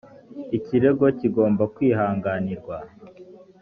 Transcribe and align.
ikirego 0.57 1.05
kigomba 1.19 1.63
kwihanganirwa. 1.75 2.75